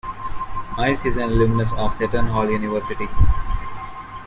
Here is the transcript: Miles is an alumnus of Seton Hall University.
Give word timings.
Miles 0.77 1.05
is 1.05 1.15
an 1.15 1.21
alumnus 1.29 1.73
of 1.73 1.93
Seton 1.93 2.25
Hall 2.25 2.49
University. 2.49 3.07